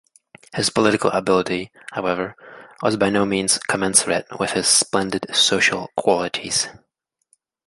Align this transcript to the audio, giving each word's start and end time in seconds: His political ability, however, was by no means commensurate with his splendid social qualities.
His 0.55 0.71
political 0.71 1.11
ability, 1.11 1.69
however, 1.91 2.35
was 2.81 2.97
by 2.97 3.11
no 3.11 3.23
means 3.23 3.59
commensurate 3.59 4.25
with 4.39 4.53
his 4.53 4.67
splendid 4.67 5.27
social 5.35 5.91
qualities. 5.95 6.69